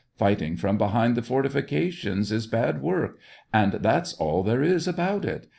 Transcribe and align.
—Fighting 0.23 0.55
from 0.57 0.79
behind 0.79 1.15
the 1.15 1.21
forti 1.21 1.49
fications 1.49 2.31
is 2.31 2.47
bad 2.47 2.81
work, 2.81 3.19
and 3.53 3.73
that's 3.73 4.13
all 4.15 4.41
there 4.41 4.63
is 4.63 4.87
about 4.87 5.25
it 5.25 5.45